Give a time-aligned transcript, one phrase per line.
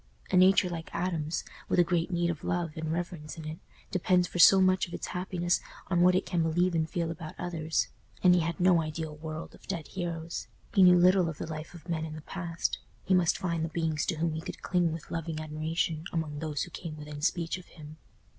[0.31, 3.59] A nature like Adam's, with a great need of love and reverence in it,
[3.91, 7.35] depends for so much of its happiness on what it can believe and feel about
[7.37, 7.87] others!
[8.23, 11.75] And he had no ideal world of dead heroes; he knew little of the life
[11.75, 14.91] of men in the past; he must find the beings to whom he could cling
[14.91, 17.97] with loving admiration among those who came within speech of him.